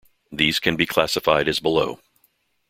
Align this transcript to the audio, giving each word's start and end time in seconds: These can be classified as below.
These 0.31 0.59
can 0.59 0.77
be 0.77 0.87
classified 0.87 1.47
as 1.47 1.59
below. 1.59 1.99